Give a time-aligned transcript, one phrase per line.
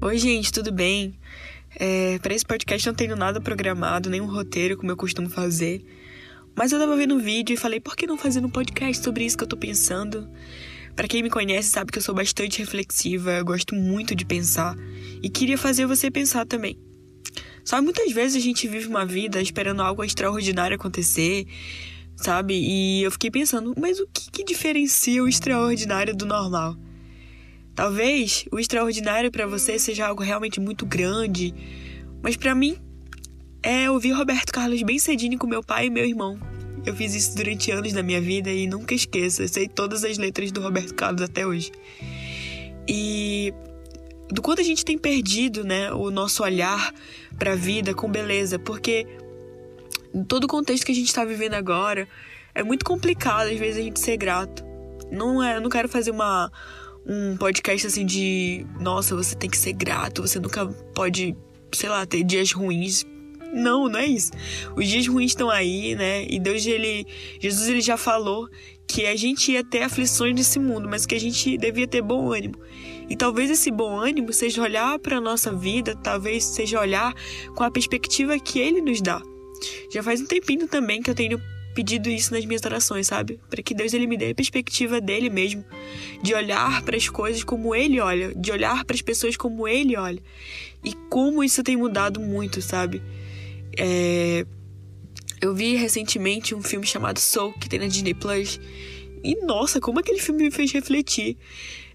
[0.00, 1.18] Oi, gente, tudo bem?
[1.74, 5.84] É, para esse podcast não tenho nada programado, nenhum roteiro como eu costumo fazer.
[6.54, 9.24] Mas eu tava vendo um vídeo e falei, por que não fazer um podcast sobre
[9.24, 10.30] isso que eu tô pensando?
[10.94, 14.76] Para quem me conhece sabe que eu sou bastante reflexiva, eu gosto muito de pensar
[15.20, 16.78] e queria fazer você pensar também.
[17.64, 21.44] Sabe, muitas vezes a gente vive uma vida esperando algo extraordinário acontecer,
[22.14, 22.54] sabe?
[22.54, 26.76] E eu fiquei pensando, mas o que, que diferencia o extraordinário do normal?
[27.78, 31.54] Talvez o extraordinário para você seja algo realmente muito grande,
[32.20, 32.76] mas para mim
[33.62, 36.36] é ouvir Roberto Carlos bem cedinho com meu pai e meu irmão.
[36.84, 40.18] Eu fiz isso durante anos da minha vida e nunca esqueço, eu sei todas as
[40.18, 41.70] letras do Roberto Carlos até hoje.
[42.88, 43.54] E
[44.28, 46.92] do quanto a gente tem perdido, né, o nosso olhar
[47.38, 49.06] para a vida com beleza, porque
[50.26, 52.08] todo o contexto que a gente está vivendo agora,
[52.56, 54.64] é muito complicado às vezes a gente ser grato.
[55.12, 56.50] Não é, eu não quero fazer uma
[57.06, 61.36] um podcast assim de, nossa, você tem que ser grato, você nunca pode,
[61.72, 63.04] sei lá, ter dias ruins.
[63.52, 64.32] Não, não é isso.
[64.76, 66.26] Os dias ruins estão aí, né?
[66.28, 67.06] E Deus, ele,
[67.40, 68.48] Jesus, ele já falou
[68.86, 72.32] que a gente ia ter aflições nesse mundo, mas que a gente devia ter bom
[72.32, 72.56] ânimo.
[73.08, 77.14] E talvez esse bom ânimo seja olhar para a nossa vida, talvez seja olhar
[77.54, 79.22] com a perspectiva que ele nos dá.
[79.92, 81.40] Já faz um tempinho também que eu tenho
[81.78, 83.38] pedido isso nas minhas orações, sabe?
[83.48, 85.64] Para que Deus ele me dê a perspectiva dele mesmo,
[86.20, 89.96] de olhar para as coisas como ele olha, de olhar para as pessoas como ele
[89.96, 90.20] olha.
[90.84, 93.00] E como isso tem mudado muito, sabe?
[93.78, 94.44] É...
[95.40, 98.58] Eu vi recentemente um filme chamado Soul, que tem na Disney Plus.
[99.22, 101.36] E nossa, como aquele filme me fez refletir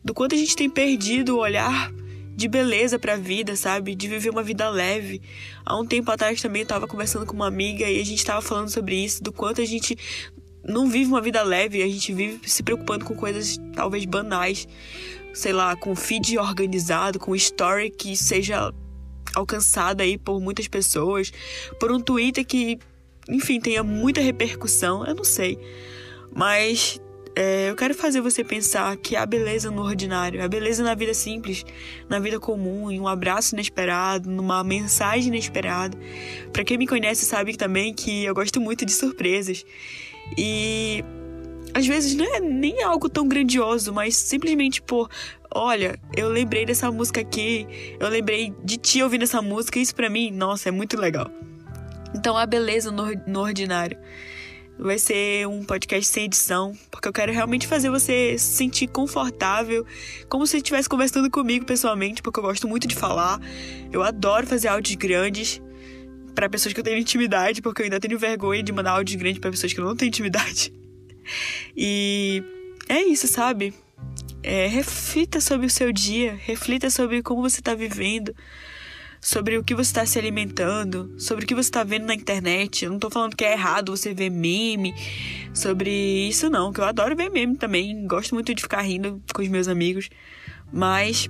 [0.02, 1.92] do quanto a gente tem perdido o olhar
[2.36, 3.96] de beleza para a vida, sabe?
[3.96, 5.22] De viver uma vida leve.
[5.66, 8.42] Há um tempo atrás também eu tava conversando com uma amiga e a gente tava
[8.42, 9.98] falando sobre isso, do quanto a gente
[10.64, 14.68] não vive uma vida leve, a gente vive se preocupando com coisas talvez banais,
[15.34, 18.74] sei lá, com feed organizado, com story que seja
[19.36, 21.32] alcançada aí por muitas pessoas,
[21.80, 22.80] por um Twitter que,
[23.28, 25.58] enfim, tenha muita repercussão, eu não sei.
[26.34, 27.00] Mas
[27.36, 31.14] é, eu quero fazer você pensar que há beleza no ordinário, há beleza na vida
[31.14, 31.66] simples,
[32.08, 35.98] na vida comum, em um abraço inesperado, numa mensagem inesperada.
[36.52, 39.66] Para quem me conhece sabe também que eu gosto muito de surpresas.
[40.38, 41.04] E
[41.74, 45.10] às vezes não é nem algo tão grandioso, mas simplesmente por,
[45.54, 47.68] olha, eu lembrei dessa música aqui,
[48.00, 51.32] eu lembrei de ti ouvindo essa música, isso para mim, nossa, é muito legal.
[52.16, 53.98] Então há beleza no, no ordinário.
[54.78, 59.86] Vai ser um podcast sem edição, porque eu quero realmente fazer você se sentir confortável,
[60.28, 63.40] como se estivesse conversando comigo pessoalmente, porque eu gosto muito de falar.
[63.92, 65.62] Eu adoro fazer áudios grandes
[66.34, 69.40] para pessoas que eu tenho intimidade, porque eu ainda tenho vergonha de mandar áudios grandes
[69.40, 70.74] para pessoas que eu não tenho intimidade.
[71.76, 72.44] E
[72.90, 73.74] é isso, sabe?
[74.44, 78.36] É, reflita sobre o seu dia, reflita sobre como você está vivendo
[79.24, 82.84] sobre o que você está se alimentando, sobre o que você está vendo na internet.
[82.84, 84.94] Eu não estou falando que é errado você ver meme
[85.54, 85.90] sobre
[86.28, 88.06] isso, não, que eu adoro ver meme também.
[88.06, 90.10] Gosto muito de ficar rindo com os meus amigos.
[90.74, 91.30] Mas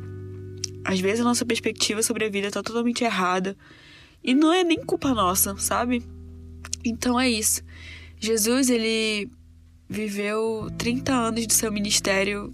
[0.84, 3.56] às vezes a nossa perspectiva sobre a vida está totalmente errada.
[4.24, 6.04] E não é nem culpa nossa, sabe?
[6.84, 7.62] Então é isso.
[8.20, 9.30] Jesus, ele
[9.88, 12.52] viveu 30 anos do seu ministério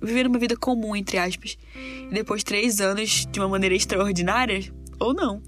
[0.00, 1.58] vivendo uma vida comum, entre aspas.
[1.74, 5.42] E depois três anos de uma maneira extraordinária, ou não.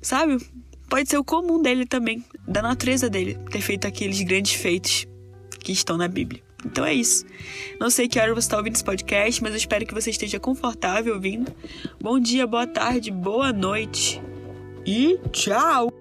[0.00, 0.38] Sabe?
[0.88, 5.06] Pode ser o comum dele também, da natureza dele, ter feito aqueles grandes feitos
[5.60, 6.42] que estão na Bíblia.
[6.64, 7.24] Então é isso.
[7.78, 10.40] Não sei que hora você está ouvindo esse podcast, mas eu espero que você esteja
[10.40, 11.52] confortável ouvindo.
[12.00, 14.20] Bom dia, boa tarde, boa noite
[14.84, 15.97] e tchau!